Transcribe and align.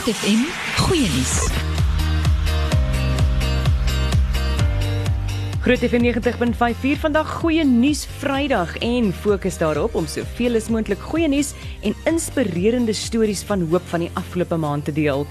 Groot 0.00 0.16
FM 0.16 0.44
goeie 0.80 1.08
nuus. 1.12 1.32
Groot 5.60 5.82
FM 5.84 6.06
90.54 6.06 7.02
vandag 7.02 7.34
goeie 7.42 7.66
nuus 7.68 8.06
Vrydag 8.22 8.72
en 8.80 9.10
fokus 9.12 9.58
daarop 9.60 9.98
om 10.00 10.08
soveel 10.08 10.56
as 10.56 10.70
moontlik 10.72 11.04
goeie 11.10 11.28
nuus 11.28 11.50
en 11.84 11.92
inspirerende 12.08 12.94
stories 12.96 13.44
van 13.44 13.66
hoop 13.68 13.84
van 13.92 14.06
die 14.06 14.08
afgelope 14.16 14.56
maand 14.56 14.88
te 14.88 14.96
deel. 14.96 15.26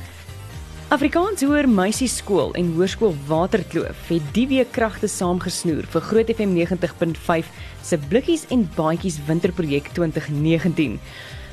Afrikaans 0.93 1.41
Hoër 1.41 1.65
Meisieskool 1.69 2.53
en 2.53 2.69
Hoërskool 2.77 3.17
Waterkloof 3.25 4.05
het 4.13 4.29
die 4.37 4.45
week 4.53 4.69
kragte 4.77 5.09
saamgesnoer 5.09 5.89
vir 5.89 6.07
Groot 6.11 6.29
FM 6.35 6.53
90.5 6.61 7.49
se 7.89 7.97
blikkies 8.05 8.45
en 8.53 8.69
baadjies 8.77 9.17
winterprojek 9.25 9.89
2019. 9.97 11.01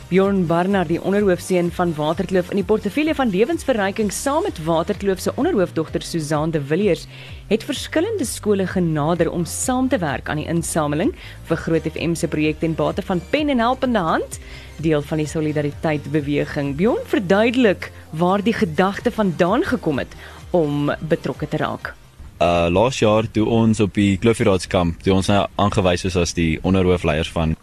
Bjorn 0.06 0.44
Barnard, 0.46 0.86
die 0.86 1.00
onderhoofseun 1.02 1.72
van 1.74 1.90
Waterkloof 1.96 2.52
in 2.54 2.60
die 2.60 2.66
portefeulje 2.66 3.10
van 3.18 3.32
lewensverryking 3.32 4.12
saam 4.14 4.44
met 4.46 4.60
Waterkloof 4.62 5.18
se 5.24 5.32
onderhoofdogter 5.34 6.04
Susan 6.06 6.52
de 6.54 6.60
Villiers, 6.62 7.08
het 7.50 7.66
verskillende 7.66 8.24
skole 8.24 8.68
genader 8.70 9.32
om 9.34 9.42
saam 9.50 9.88
te 9.90 9.98
werk 9.98 10.30
aan 10.30 10.38
die 10.38 10.46
insameling 10.46 11.10
vir 11.50 11.58
Groot 11.64 11.90
FM 11.90 12.14
se 12.14 12.30
projek 12.30 12.62
ten 12.62 12.78
bate 12.78 13.02
van 13.02 13.24
Pen 13.32 13.50
en 13.50 13.64
Helpende 13.64 13.98
Hand, 13.98 14.38
deel 14.78 15.02
van 15.02 15.24
die 15.24 15.26
solidariteit 15.26 16.06
beweging. 16.14 16.76
Bjorn 16.78 17.02
verduidelik 17.10 17.90
waar 18.14 18.46
die 18.46 18.54
gedagte 18.54 19.10
vandaan 19.10 19.66
gekom 19.66 19.98
het 19.98 20.14
om 20.54 20.92
betrokke 21.02 21.50
te 21.50 21.58
raak. 21.58 21.96
Uh 22.38 22.70
laas 22.70 23.02
jaar 23.02 23.26
toe 23.26 23.50
ons 23.50 23.82
op 23.82 23.98
die 23.98 24.14
Kloofieraadskamp, 24.22 25.02
toe 25.02 25.18
ons 25.18 25.34
nou 25.34 25.46
aangewys 25.58 26.06
is 26.06 26.14
as 26.14 26.38
die 26.38 26.60
onderhoofleiers 26.62 27.34
van 27.34 27.58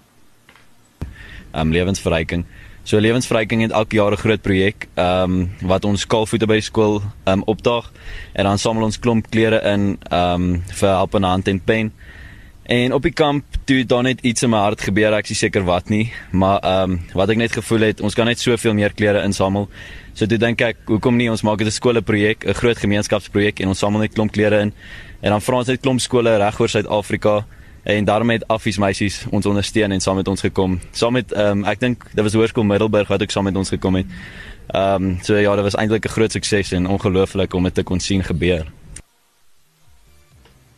um 1.54 1.72
lewensverryking. 1.72 2.46
So 2.84 3.00
lewensverryking 3.00 3.62
het 3.62 3.72
elke 3.72 3.96
jaar 3.96 4.12
'n 4.12 4.18
groot 4.18 4.42
projek 4.42 4.88
um 4.98 5.50
wat 5.62 5.86
ons 5.86 6.06
kaalvoete 6.06 6.48
by 6.48 6.60
skool 6.60 7.02
um 7.26 7.44
opdaag 7.46 7.92
en 8.34 8.44
dan 8.44 8.58
samel 8.58 8.84
ons 8.84 9.00
klomp 9.00 9.30
klere 9.30 9.62
in 9.64 9.98
um 10.12 10.64
vir 10.68 10.90
help 10.90 11.16
aan 11.16 11.24
hand 11.24 11.48
en 11.48 11.60
pen. 11.60 11.92
En 12.64 12.94
op 12.94 13.02
die 13.02 13.12
kamp 13.12 13.44
toe 13.66 13.86
daar 13.86 14.04
net 14.04 14.22
iets 14.22 14.44
in 14.44 14.50
my 14.50 14.58
hart 14.58 14.82
gebeur, 14.82 15.14
ek 15.14 15.30
is 15.30 15.40
seker 15.40 15.64
wat 15.64 15.90
nie, 15.90 16.12
maar 16.32 16.60
um 16.64 17.00
wat 17.14 17.30
ek 17.30 17.38
net 17.38 17.52
gevoel 17.52 17.80
het, 17.80 18.02
ons 18.02 18.16
kan 18.16 18.26
net 18.26 18.40
soveel 18.40 18.74
meer 18.74 18.94
klere 18.94 19.24
insamel. 19.24 19.70
So 20.14 20.26
toe 20.26 20.38
dink 20.38 20.62
ek, 20.62 20.78
hoekom 20.86 21.18
nie 21.18 21.32
ons 21.32 21.44
maak 21.44 21.58
dit 21.58 21.68
'n 21.68 21.72
skoolprojek, 21.72 22.46
'n 22.46 22.54
groot 22.54 22.78
gemeenskapsprojek 22.78 23.60
en 23.60 23.68
ons 23.68 23.80
samel 23.80 24.00
net 24.02 24.14
klomp 24.14 24.32
klere 24.32 24.60
in. 24.60 24.74
En 25.22 25.32
dan 25.32 25.42
vra 25.42 25.58
ons 25.58 25.68
net 25.68 25.82
klomp 25.82 26.00
skole 26.00 26.38
reg 26.38 26.60
oor 26.60 26.70
Suid-Afrika 26.70 27.46
en 27.84 28.06
daarmee 28.06 28.38
het 28.38 28.48
Affies 28.48 28.78
meisies 28.78 29.26
ons 29.30 29.46
ondersteun 29.46 29.92
en 29.92 30.02
saam 30.02 30.16
met 30.16 30.28
ons 30.28 30.42
gekom. 30.42 30.80
Saam 30.92 31.14
met 31.14 31.32
ehm 31.32 31.64
um, 31.64 31.66
ek 31.66 31.80
dink 31.80 32.06
dit 32.14 32.24
was 32.24 32.34
Hoërskool 32.34 32.64
Middelburg 32.64 33.08
wat 33.08 33.22
ook 33.22 33.32
saam 33.32 33.44
met 33.44 33.56
ons 33.56 33.70
gekom 33.70 33.96
het. 33.96 34.06
Ehm 34.68 35.04
um, 35.04 35.18
so 35.22 35.36
ja, 35.36 35.56
dit 35.56 35.64
was 35.64 35.76
eintlik 35.76 36.06
'n 36.06 36.16
groot 36.16 36.32
sukses 36.32 36.72
en 36.72 36.88
ongelooflik 36.88 37.54
om 37.54 37.64
dit 37.64 37.74
te 37.74 37.84
kon 37.84 38.00
sien 38.00 38.24
gebeur. 38.24 38.66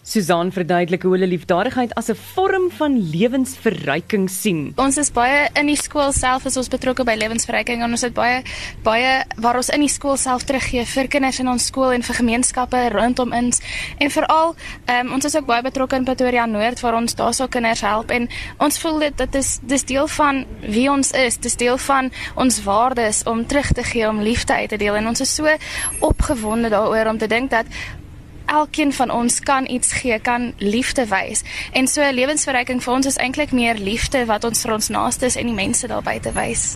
Susan 0.05 0.51
verduidelik 0.53 1.01
hoe 1.01 1.15
hulle 1.15 1.25
liefdadigheid 1.25 1.93
as 1.97 2.11
'n 2.11 2.15
vorm 2.35 2.69
van 2.77 2.93
lewensverryking 3.09 4.29
sien. 4.29 4.73
Ons 4.77 4.97
is 4.97 5.09
baie 5.11 5.49
in 5.53 5.65
die 5.65 5.75
skool 5.75 6.11
self 6.11 6.45
is 6.45 6.57
ons 6.57 6.67
betrokke 6.67 7.03
by 7.03 7.15
lewensverryking 7.15 7.81
en 7.81 7.89
ons 7.89 8.01
het 8.01 8.13
baie 8.13 8.43
baie 8.83 9.23
waar 9.37 9.55
ons 9.55 9.69
in 9.69 9.79
die 9.79 9.89
skool 9.89 10.17
self 10.17 10.43
teruggee 10.43 10.85
vir 10.85 11.07
kinders 11.07 11.39
in 11.39 11.47
ons 11.47 11.65
skool 11.65 11.91
en 11.91 12.03
vir 12.03 12.15
gemeenskappe 12.15 12.89
rondom 12.89 13.33
ons. 13.33 13.61
En 13.97 14.11
veral 14.11 14.55
um, 14.87 15.13
ons 15.13 15.25
is 15.25 15.35
ook 15.35 15.45
baie 15.45 15.63
betrokke 15.63 15.95
in 15.95 16.05
Pretoria 16.05 16.45
Noord 16.45 16.79
waar 16.81 16.95
ons 16.95 17.15
daarso 17.15 17.47
kinders 17.47 17.81
help 17.81 18.11
en 18.11 18.29
ons 18.59 18.77
voel 18.77 18.99
dit 18.99 19.17
dit 19.17 19.35
is 19.35 19.59
dis 19.63 19.83
deel 19.83 20.07
van 20.07 20.45
wie 20.61 20.91
ons 20.91 21.11
is, 21.11 21.37
dis 21.37 21.55
deel 21.55 21.77
van 21.77 22.11
ons 22.35 22.63
waardes 22.63 23.23
om 23.23 23.45
terug 23.45 23.71
te 23.71 23.83
gee 23.83 24.07
om 24.07 24.21
liefde 24.21 24.53
uit 24.53 24.69
te 24.69 24.77
deel. 24.77 24.95
En 24.95 25.07
ons 25.07 25.21
is 25.21 25.35
so 25.35 25.47
opgewonde 25.99 26.69
daaroor 26.69 27.07
om 27.07 27.17
te 27.17 27.27
dink 27.27 27.49
dat 27.49 27.65
elkeen 28.55 28.93
van 28.93 29.11
ons 29.11 29.39
kan 29.39 29.67
iets 29.69 29.93
gee, 29.99 30.19
kan 30.19 30.53
liefde 30.57 31.05
wys. 31.11 31.43
En 31.73 31.87
so 31.87 32.05
lewensverryking 32.11 32.81
vir 32.83 32.93
ons 32.93 33.09
is 33.09 33.19
eintlik 33.21 33.51
meer 33.55 33.79
liefde 33.79 34.25
wat 34.29 34.47
ons 34.47 34.63
vir 34.65 34.77
ons 34.77 34.89
naastes 34.93 35.35
en 35.39 35.51
die 35.51 35.57
mense 35.57 35.87
daar 35.91 36.03
buite 36.05 36.31
wys. 36.35 36.73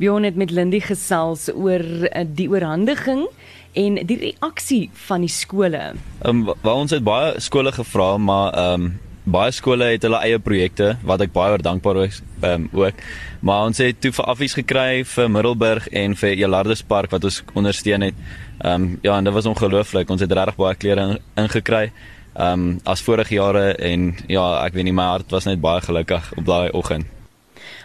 Bjorn 0.00 0.26
het 0.26 0.36
met 0.36 0.50
Lindy 0.50 0.80
gesels 0.82 1.48
oor 1.52 1.84
eh, 2.10 2.24
die 2.26 2.48
oorhandiging 2.50 3.26
en 3.78 4.00
die 4.08 4.18
reaksie 4.18 4.90
van 5.06 5.24
die 5.24 5.32
skole. 5.32 5.92
Ehm 6.22 6.42
um, 6.42 6.52
waar 6.64 6.84
ons 6.84 6.92
het 6.92 7.04
baie 7.04 7.40
skole 7.40 7.72
gevra, 7.72 8.16
maar 8.16 8.52
ehm 8.52 8.90
um, 8.90 8.92
baie 9.24 9.52
skole 9.54 9.92
het 9.92 10.02
hulle 10.02 10.18
eie 10.26 10.38
projekte 10.42 10.96
wat 11.06 11.22
ek 11.22 11.32
baie 11.34 11.58
dankbaar 11.62 12.02
is 12.06 12.22
um, 12.42 12.68
ook. 12.72 12.98
Maar 13.40 13.68
ons 13.68 13.78
het 13.78 14.00
toe 14.02 14.12
vir 14.12 14.28
affies 14.32 14.56
gekry 14.58 15.04
vir 15.06 15.30
Middelburg 15.30 15.88
en 15.88 16.16
vir 16.18 16.34
Elardus 16.34 16.82
Park 16.82 17.14
wat 17.14 17.24
ons 17.24 17.42
ondersteun 17.54 18.08
het. 18.08 18.18
Ehm 18.62 18.82
um, 18.82 18.98
ja, 19.02 19.16
en 19.16 19.24
dit 19.24 19.34
was 19.34 19.46
ongelooflik. 19.46 20.10
Ons 20.10 20.20
het 20.20 20.32
regtig 20.32 20.58
baie 20.58 20.74
klere 20.74 21.06
ingekry. 21.36 21.90
Ehm 22.34 22.52
um, 22.52 22.78
as 22.84 23.02
vorige 23.02 23.34
jare 23.34 23.72
en 23.78 24.14
ja, 24.28 24.64
ek 24.66 24.74
weet 24.74 24.90
nie 24.90 24.96
my 24.96 25.10
hart 25.14 25.30
was 25.30 25.46
net 25.46 25.60
baie 25.60 25.80
gelukkig 25.80 26.32
op 26.36 26.46
daai 26.46 26.70
oggend. 26.72 27.06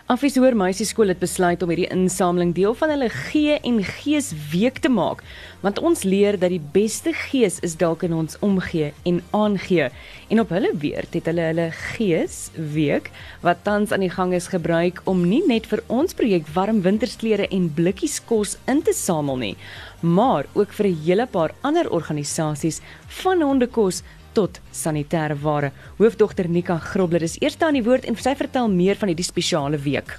Afishoor 0.08 0.56
Meisieskool 0.56 1.12
het 1.12 1.20
besluit 1.20 1.60
om 1.64 1.72
hierdie 1.74 1.90
insameling 1.92 2.54
deel 2.56 2.72
van 2.80 2.94
hulle 2.94 3.10
gee 3.12 3.58
en 3.60 3.82
gees 3.84 4.30
week 4.54 4.78
te 4.80 4.88
maak, 4.88 5.20
want 5.62 5.80
ons 5.80 6.04
leer 6.04 6.38
dat 6.40 6.50
die 6.54 6.62
beste 6.74 7.14
gees 7.14 7.60
is 7.66 7.76
dalk 7.76 8.04
in 8.04 8.14
ons 8.14 8.38
omgee 8.46 8.94
en 9.10 9.22
aangee. 9.32 9.90
En 10.30 10.40
op 10.40 10.50
hulle 10.50 10.72
weerd 10.78 11.14
het 11.14 11.26
hulle 11.26 11.48
hulle 11.50 11.70
gees 11.72 12.50
week 12.56 13.12
wat 13.42 13.64
tans 13.64 13.92
aan 13.92 14.06
die 14.06 14.14
gang 14.14 14.34
is 14.34 14.50
gebruik 14.54 15.02
om 15.06 15.26
nie 15.30 15.44
net 15.48 15.70
vir 15.72 15.84
ons 15.88 16.14
projek 16.18 16.48
warm 16.54 16.82
wintersklere 16.82 17.48
en 17.48 17.72
blikkies 17.74 18.20
kos 18.26 18.58
in 18.68 18.82
te 18.82 18.94
samel 18.94 19.38
nie, 19.38 19.56
maar 20.02 20.46
ook 20.54 20.74
vir 20.74 20.88
'n 20.88 21.02
hele 21.06 21.26
paar 21.26 21.54
ander 21.62 21.90
organisasies 21.90 22.82
van 23.08 23.42
hondekos 23.42 24.04
tot 24.38 24.60
sanitêre 24.72 25.36
ware. 25.42 25.72
Hoofdogter 25.98 26.50
Nika 26.50 26.78
Grobler 26.78 27.24
is 27.26 27.38
eerste 27.42 27.66
aan 27.66 27.78
die 27.80 27.86
woord 27.86 28.06
en 28.06 28.18
sy 28.22 28.36
vertel 28.38 28.70
meer 28.70 29.00
van 29.00 29.10
hierdie 29.12 29.26
spesiale 29.26 29.80
week. 29.82 30.14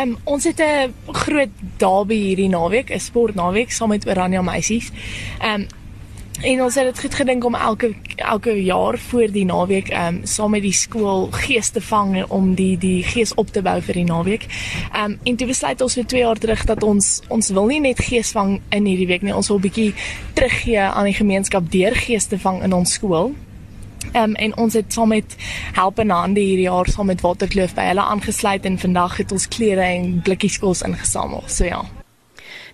Um, 0.00 0.16
ons 0.24 0.44
het 0.44 0.60
'n 0.60 0.94
groot 1.12 1.52
derby 1.78 2.18
hierdie 2.28 2.48
naweek, 2.48 2.90
'n 2.90 3.00
sportnaweek 3.00 3.70
saam 3.70 3.88
met 3.88 4.06
Oranje 4.06 4.42
meisies. 4.64 4.92
Um 5.42 5.66
En 6.42 6.62
ons 6.62 6.74
het 6.74 6.84
dit 6.84 7.00
goed 7.00 7.14
gedink 7.14 7.44
om 7.44 7.54
elke 7.54 7.94
elke 8.16 8.62
jaar 8.64 8.98
voor 8.98 9.30
die 9.30 9.44
naweek 9.44 9.88
ehm 9.88 10.16
um, 10.16 10.26
saam 10.26 10.50
met 10.50 10.62
die 10.62 10.72
skool 10.72 11.28
gees 11.30 11.70
te 11.70 11.80
vang 11.80 12.24
om 12.26 12.54
die 12.54 12.78
die 12.78 13.04
gees 13.06 13.34
op 13.34 13.52
te 13.54 13.62
bou 13.62 13.76
vir 13.82 13.94
die 13.94 14.04
naweek. 14.04 14.46
Ehm 14.92 15.12
um, 15.12 15.18
en 15.22 15.36
toe 15.36 15.46
besluit 15.46 15.80
ons 15.80 15.94
vir 15.94 16.06
2 16.06 16.20
jaar 16.20 16.38
terug 16.38 16.64
dat 16.64 16.82
ons 16.82 17.22
ons 17.28 17.48
wil 17.48 17.66
nie 17.66 17.80
net 17.80 18.02
gees 18.02 18.32
vang 18.32 18.60
in 18.70 18.84
hierdie 18.84 19.06
week 19.06 19.22
nie, 19.22 19.34
ons 19.34 19.48
wil 19.48 19.58
'n 19.58 19.60
bietjie 19.60 19.94
teruggee 20.34 20.80
aan 20.80 21.04
die 21.04 21.14
gemeenskap 21.14 21.70
deur 21.70 21.94
gees 21.94 22.26
te 22.26 22.38
vang 22.38 22.62
in 22.62 22.72
ons 22.72 22.92
skool. 22.92 23.34
Ehm 24.12 24.22
um, 24.22 24.34
en 24.34 24.56
ons 24.56 24.74
het 24.74 24.92
saam 24.92 25.08
met 25.08 25.36
help 25.72 25.98
en 25.98 26.10
hande 26.10 26.40
hierdie 26.40 26.68
jaar 26.68 26.88
saam 26.88 27.06
met 27.06 27.20
Waterkloof 27.20 27.74
by 27.74 27.82
hulle 27.94 28.02
aangesluit 28.02 28.64
en 28.64 28.78
vandag 28.78 29.16
het 29.16 29.32
ons 29.32 29.48
klere 29.48 29.82
en 29.82 30.20
blikkies 30.22 30.58
kos 30.58 30.82
ingesamel. 30.82 31.42
So 31.46 31.64
ja. 31.64 31.84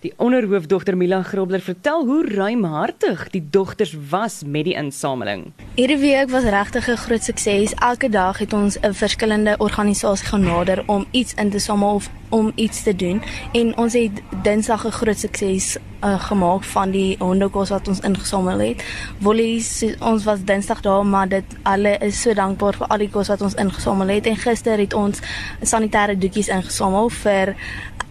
Die 0.01 0.13
onderhoofdogter 0.17 0.97
Mila 0.97 1.19
Grobler 1.23 1.61
vertel 1.61 2.07
hoe 2.09 2.23
ruimhartig 2.25 3.27
die 3.35 3.43
dogters 3.51 3.93
was 4.09 4.39
met 4.47 4.65
die 4.65 4.73
insameling. 4.73 5.51
Hierdie 5.77 5.99
week 6.01 6.31
was 6.33 6.49
regtig 6.49 6.89
'n 6.89 6.97
groot 6.97 7.23
sukses. 7.23 7.75
Elke 7.75 8.09
dag 8.09 8.39
het 8.39 8.53
ons 8.53 8.79
'n 8.81 8.93
verskillende 8.93 9.55
organisasie 9.59 10.27
genader 10.27 10.83
om 10.87 11.07
iets 11.11 11.35
in 11.35 11.51
te 11.51 11.59
samel 11.59 11.95
of 11.95 12.11
om 12.31 12.53
iets 12.55 12.83
te 12.83 12.97
doen. 12.97 13.23
En 13.53 13.77
ons 13.77 13.93
het 13.93 14.23
Dinsdag 14.43 14.87
'n 14.87 14.91
groot 14.91 15.19
sukses 15.19 15.77
uh, 16.05 16.21
gemaak 16.21 16.65
van 16.65 16.91
die 16.91 17.17
hondekos 17.19 17.69
wat 17.69 17.89
ons 17.89 18.01
ingesamel 18.01 18.59
het. 18.59 18.85
Wollies 19.19 19.85
ons 19.99 20.25
was 20.25 20.45
Dinsdag 20.45 20.81
daar 20.81 21.07
maar 21.07 21.29
dit 21.29 21.45
alle 21.63 21.99
is 21.99 22.21
so 22.21 22.35
dankbaar 22.35 22.75
vir 22.75 22.87
al 22.87 22.99
die 22.99 23.11
kos 23.11 23.29
wat 23.29 23.41
ons 23.41 23.55
ingesamel 23.55 24.09
het. 24.09 24.27
En 24.27 24.37
gister 24.37 24.79
het 24.79 24.95
ons 24.95 25.21
sanitêre 25.63 26.19
doekies 26.19 26.49
ingesamel 26.49 27.09
vir 27.09 27.55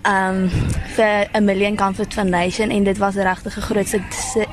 um 0.07 0.49
vir 0.95 1.27
'n 1.33 1.43
Million 1.43 1.75
Comfort 1.75 2.13
Foundation. 2.13 2.69
En 2.69 2.83
dit 2.83 2.97
was 2.97 3.15
regtig 3.15 3.57
'n 3.57 3.61
groot 3.61 3.87
sukses 3.87 4.45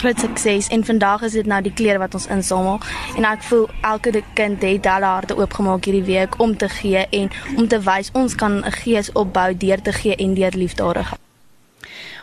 groot 0.00 0.20
sukses 0.20 0.68
en 0.68 0.84
vandag 0.84 1.22
is 1.22 1.32
dit 1.36 1.46
nou 1.46 1.60
die 1.62 1.72
klere 1.72 2.00
wat 2.00 2.14
ons 2.16 2.26
insamel. 2.32 2.80
En 3.20 3.28
ek 3.28 3.42
voel 3.50 3.66
elke 3.92 4.22
kind 4.34 4.62
het 4.64 4.90
hulle 4.94 5.12
harte 5.14 5.36
oopgemaak 5.36 5.84
hierdie 5.84 6.06
week 6.08 6.38
om 6.40 6.56
te 6.56 6.68
gee 6.80 7.06
en 7.22 7.32
om 7.56 7.68
te 7.68 7.80
wys 7.84 8.12
ons 8.12 8.34
kan 8.34 8.62
'n 8.64 8.78
gees 8.82 9.12
opbou 9.12 9.50
deur 9.56 9.82
te 9.82 9.92
gee 9.92 10.16
en 10.16 10.34
deur 10.34 10.56
liefdadigheid 10.56 11.29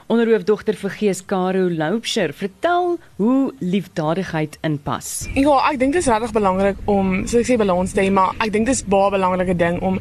Onderhoofdogter 0.07 0.77
vir 0.79 0.89
Gees 0.95 1.19
Karo 1.27 1.65
Loupsher, 1.67 2.31
vertel 2.31 2.93
hoe 3.17 3.53
liefdadigheid 3.59 4.53
inpas. 4.63 5.27
Ja, 5.35 5.57
ek 5.67 5.81
dink 5.81 5.97
dit 5.97 5.99
is 5.99 6.07
regtig 6.07 6.31
belangrik 6.31 6.79
om, 6.87 7.25
soos 7.27 7.41
ek 7.41 7.49
sê, 7.49 7.57
balans 7.59 7.91
te 7.91 8.05
hê, 8.05 8.11
maar 8.15 8.31
ek 8.39 8.53
dink 8.55 8.69
dit 8.69 8.77
is 8.77 8.85
baie 8.87 9.11
belangrike 9.11 9.57
ding 9.59 9.81
om 9.83 9.97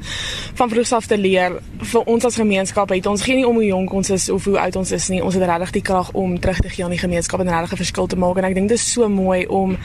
van 0.57 0.71
vroeg 0.71 0.93
af 0.95 1.09
te 1.11 1.19
leer 1.19 1.57
vir 1.83 2.07
ons 2.07 2.25
as 2.29 2.39
gemeenskap. 2.39 2.95
Het 2.95 3.09
ons 3.11 3.25
geen 3.27 3.41
nie 3.41 3.49
om 3.49 3.59
hoe 3.59 3.67
jonk 3.67 3.97
ons 3.99 4.13
is 4.15 4.29
of 4.31 4.47
hoe 4.47 4.55
oud 4.63 4.79
ons 4.79 4.93
is 4.95 5.09
nie. 5.11 5.19
Ons 5.27 5.35
het 5.35 5.43
regtig 5.51 5.75
die 5.81 5.83
krag 5.91 6.13
om 6.15 6.39
terug 6.39 6.63
te 6.63 6.71
gee 6.71 6.87
aan 6.87 6.95
die 6.95 7.03
gemeenskap 7.03 7.43
en 7.43 7.51
regtig 7.51 7.75
'n 7.75 7.83
verskil 7.83 8.07
te 8.07 8.17
maak 8.17 8.39
en 8.39 8.45
ek 8.45 8.55
dink 8.55 8.69
dit 8.69 8.79
is 8.79 8.93
so 8.93 9.09
mooi 9.09 9.47
om 9.47 9.77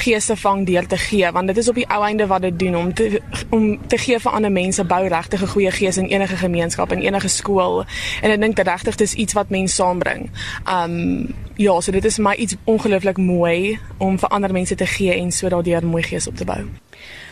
geeste 0.00 0.36
vang 0.36 0.64
deel 0.66 0.86
te 0.86 0.96
gee 0.96 1.30
want 1.32 1.46
dit 1.46 1.56
is 1.56 1.68
op 1.68 1.74
die 1.74 1.88
ou 1.88 2.02
einde 2.04 2.26
wat 2.26 2.42
dit 2.42 2.58
doen 2.58 2.76
om 2.76 2.94
te 2.94 3.20
om 3.50 3.78
te 3.86 3.98
gee 3.98 4.18
vir 4.18 4.32
ander 4.32 4.52
mense 4.52 4.84
bou 4.84 5.08
regtig 5.08 5.42
'n 5.42 5.46
goeie 5.46 5.70
gees 5.70 5.96
in 5.96 6.06
enige 6.06 6.36
gemeenskap 6.36 6.90
en 6.92 7.00
enige 7.00 7.28
skool. 7.28 7.84
En 8.22 8.30
ek 8.30 8.40
dink 8.40 8.58
regtig 8.58 8.96
dis 8.96 9.14
iets 9.14 9.32
wat 9.32 9.50
mense 9.50 9.57
saambring. 9.66 10.30
Um 10.70 11.34
ja, 11.58 11.80
so 11.80 11.92
dit 11.92 12.04
is 12.04 12.18
my 12.18 12.34
iets 12.38 12.54
ongelooflik 12.64 13.16
mooi 13.18 13.78
om 13.98 14.18
vir 14.18 14.28
ander 14.28 14.52
mense 14.52 14.74
te 14.74 14.86
gee 14.86 15.14
en 15.14 15.32
so 15.32 15.48
daardeur 15.48 15.86
mooi 15.86 16.02
gees 16.02 16.28
op 16.30 16.36
te 16.36 16.44
bou. 16.44 16.60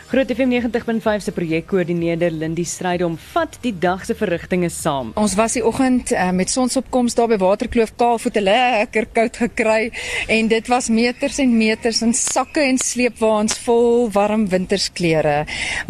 Groot 0.07 0.29
FM 0.31 0.53
90.5 0.71 1.19
se 1.19 1.31
projekkoördineerder 1.35 2.31
Lindie 2.31 2.63
Strydom 2.63 3.17
vat 3.33 3.57
die 3.59 3.73
dag 3.75 4.05
se 4.07 4.13
verrigtinge 4.15 4.69
saam. 4.71 5.09
Ons 5.19 5.33
was 5.35 5.57
die 5.57 5.63
oggend 5.67 6.13
uh, 6.15 6.29
met 6.31 6.47
sonsopkoms 6.47 7.17
daar 7.17 7.27
by 7.27 7.35
Waterkloof 7.41 7.91
Kaalvoete 7.99 8.39
lekker 8.39 9.09
koud 9.11 9.39
gekry 9.41 9.89
en 10.31 10.47
dit 10.47 10.71
was 10.71 10.87
meters 10.87 11.41
en 11.43 11.51
meters 11.59 11.99
en 12.07 12.15
sakke 12.15 12.63
en 12.63 12.79
sleepwaens 12.79 13.57
vol 13.65 14.07
warm 14.15 14.45
wintersklere. 14.47 15.41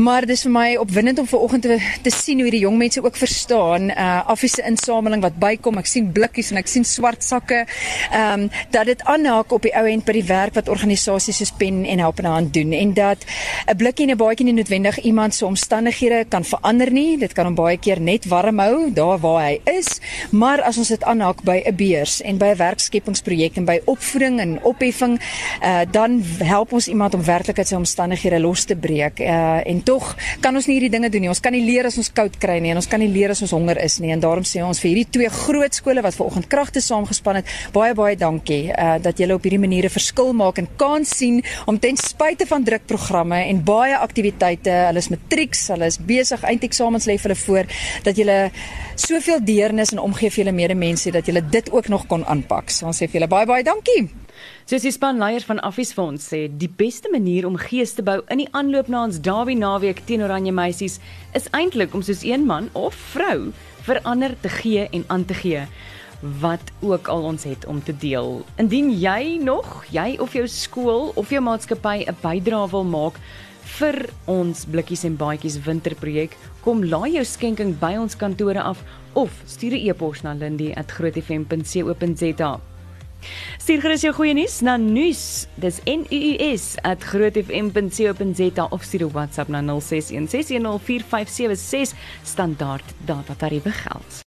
Maar 0.02 0.26
dis 0.26 0.48
vir 0.48 0.56
my 0.56 0.66
opwindend 0.82 1.22
om 1.22 1.30
vanoggend 1.30 1.70
te, 1.70 1.78
te 2.10 2.16
sien 2.16 2.42
hoe 2.42 2.56
die 2.58 2.64
jong 2.66 2.82
mense 2.82 3.06
ook 3.06 3.22
verstaan 3.22 3.92
uh 3.94 4.08
affiese 4.34 4.66
insameling 4.66 5.22
wat 5.22 5.38
bykom. 5.38 5.78
Ek 5.78 5.94
sien 5.94 6.10
blikkies 6.10 6.50
en 6.56 6.58
ek 6.64 6.74
sien 6.74 6.90
swart 6.90 7.22
sakke. 7.22 7.68
Ehm 8.10 8.48
um, 8.48 8.50
dat 8.74 8.90
dit 8.90 9.06
aanhaak 9.06 9.54
op 9.54 9.70
die 9.70 9.76
ou 9.78 9.86
end 9.86 10.10
by 10.10 10.18
die 10.18 10.26
werk 10.26 10.58
wat 10.58 10.74
organisasies 10.74 11.38
soos 11.38 11.54
Pen 11.62 11.84
en 11.86 12.02
Help 12.02 12.26
in 12.26 12.32
Hand 12.34 12.54
doen 12.58 12.74
en 12.74 12.98
dat 12.98 13.22
'n 13.70 13.78
blikkie 13.78 14.07
en 14.08 14.14
'n 14.14 14.18
baadjie 14.18 14.46
nie 14.46 14.54
noodwendig 14.54 15.00
iemand 15.00 15.36
se 15.36 15.46
omstandighede 15.46 16.26
kan 16.30 16.44
verander 16.44 16.92
nie. 16.92 17.18
Dit 17.18 17.34
kan 17.34 17.46
hom 17.46 17.56
baie 17.56 17.78
keer 17.78 18.02
net 18.02 18.26
warm 18.26 18.60
hou 18.60 18.94
daar 18.94 19.20
waar 19.20 19.44
hy 19.44 19.60
is. 19.64 20.00
Maar 20.32 20.62
as 20.62 20.78
ons 20.78 20.88
dit 20.88 21.04
aanhaak 21.04 21.44
by 21.44 21.64
'n 21.66 21.76
beurs 21.76 22.22
en 22.22 22.38
by 22.38 22.46
'n 22.46 22.58
werkskepingsprojek 22.58 23.56
en 23.58 23.66
by 23.66 23.82
opvoeding 23.86 24.40
en 24.40 24.64
opheffing, 24.64 25.20
uh, 25.64 25.80
dan 25.92 26.24
help 26.40 26.74
ons 26.74 26.88
iemand 26.88 27.14
om 27.14 27.24
werklik 27.24 27.58
uit 27.58 27.68
sy 27.68 27.76
omstandighede 27.76 28.40
los 28.40 28.64
te 28.64 28.76
breek. 28.76 29.20
Uh, 29.20 29.68
en 29.68 29.84
tog 29.84 30.16
kan 30.40 30.56
ons 30.56 30.66
nie 30.66 30.80
hierdie 30.80 31.00
dinge 31.00 31.10
doen 31.10 31.22
nie. 31.22 31.30
Ons 31.30 31.40
kan 31.40 31.52
nie 31.52 31.66
leer 31.66 31.86
as 31.86 31.98
ons 31.98 32.12
koud 32.14 32.38
kry 32.38 32.60
nie 32.60 32.70
en 32.70 32.76
ons 32.76 32.88
kan 32.88 33.00
nie 33.00 33.12
leer 33.12 33.30
as 33.30 33.42
ons 33.42 33.52
honger 33.52 33.84
is 33.84 34.00
nie. 34.00 34.12
En 34.12 34.20
daarom 34.20 34.44
sê 34.44 34.64
ons 34.64 34.80
vir 34.80 34.90
hierdie 34.90 35.10
twee 35.10 35.30
groot 35.30 35.74
skole 35.74 36.02
wat 36.02 36.16
vanoggend 36.16 36.48
kragte 36.48 36.82
saamgespan 36.82 37.36
het, 37.36 37.46
baie 37.74 37.94
baie 37.94 38.16
dankie 38.16 38.72
uh, 38.72 38.96
dat 39.02 39.18
julle 39.18 39.34
op 39.34 39.44
hierdie 39.44 39.60
maniere 39.60 39.90
verskil 39.90 40.34
maak 40.34 40.58
en 40.58 40.68
kan 40.76 41.06
sien 41.06 41.44
om 41.66 41.80
ten 41.80 41.98
spyte 41.98 42.46
van 42.46 42.64
drukprogramme 42.64 43.44
en 43.48 43.64
baie 43.64 43.97
aktiwiteite, 44.04 44.74
hulle 44.90 45.04
is 45.04 45.10
matrieks, 45.10 45.68
hulle 45.74 45.90
is 45.92 45.98
besig, 45.98 46.44
eindeksamens 46.44 47.08
lê 47.10 47.18
vir 47.18 47.32
hulle 47.32 47.42
voor 47.46 47.66
dat 48.04 48.18
jy 48.18 48.38
soveel 48.96 49.44
deernis 49.46 49.92
en 49.94 50.00
omgee 50.00 50.30
vir 50.30 50.44
julle 50.44 50.56
medemense 50.56 51.12
dat 51.12 51.28
jy 51.28 51.42
dit 51.52 51.72
ook 51.72 51.88
nog 51.88 52.08
kon 52.08 52.26
aanpak. 52.26 52.70
So 52.70 52.88
ons 52.88 52.98
sê 53.02 53.08
vir 53.08 53.22
julle 53.22 53.32
baie 53.32 53.46
baie 53.46 53.64
dankie. 53.64 54.08
Soos 54.68 54.84
die 54.84 54.92
spanleier 54.92 55.44
van 55.48 55.62
Affies 55.66 55.94
Fonds 55.96 56.26
sê, 56.32 56.46
die 56.52 56.70
beste 56.70 57.10
manier 57.12 57.48
om 57.48 57.58
gees 57.58 57.96
te 57.98 58.04
bou 58.06 58.20
in 58.34 58.44
die 58.44 58.50
aanloop 58.52 58.90
na 58.92 59.06
ons 59.08 59.22
Derby 59.24 59.56
naweek 59.58 60.04
teen 60.06 60.26
Oranje 60.26 60.52
meisies 60.52 61.00
is 61.38 61.48
eintlik 61.58 61.96
om 61.96 62.04
soos 62.06 62.26
een 62.28 62.46
man 62.46 62.68
of 62.78 62.98
vrou 63.14 63.54
vir 63.88 64.02
ander 64.04 64.36
te 64.42 64.52
gee 64.52 64.90
en 64.92 65.06
aan 65.08 65.26
te 65.26 65.38
gee 65.38 65.64
wat 66.42 66.72
ook 66.82 67.08
al 67.14 67.24
ons 67.30 67.44
het 67.44 67.66
om 67.66 67.84
te 67.84 67.94
deel. 67.96 68.42
Indien 68.58 68.90
jy 69.00 69.38
nog, 69.42 69.86
jy 69.94 70.18
of 70.20 70.34
jou 70.34 70.48
skool 70.50 71.12
of 71.16 71.30
jou 71.30 71.42
maatskappy 71.42 72.06
'n 72.08 72.18
bydrae 72.22 72.70
wil 72.70 72.84
maak 72.84 73.20
vir 73.78 74.10
ons 74.32 74.66
blikkies 74.66 75.04
en 75.08 75.16
baadjies 75.20 75.60
winterprojek, 75.66 76.32
kom 76.64 76.84
laai 76.84 77.12
jou 77.18 77.26
skenking 77.26 77.80
by 77.80 77.98
ons 77.98 78.16
kantore 78.16 78.62
af 78.62 78.84
of 79.14 79.32
stuur 79.46 79.74
'n 79.74 79.88
e-pos 79.90 80.24
na 80.24 80.34
lindy@grootfm.co.za. 80.34 82.60
Stuur 83.58 83.82
gerus 83.82 84.02
jou 84.02 84.14
goeie 84.14 84.34
nuus 84.34 84.62
na 84.62 84.78
nuus. 84.78 85.48
Dis 85.56 85.82
N 85.86 86.06
U 86.12 86.16
U 86.16 86.38
S 86.54 86.76
@grootfm.co.za 86.84 88.68
of 88.70 88.84
stuur 88.84 89.02
'n 89.02 89.12
WhatsApp 89.12 89.50
na 89.50 89.62
0616104576 89.62 91.94
standaard 92.24 92.84
data 93.06 93.36
tariewe 93.36 93.72
geld. 93.72 94.26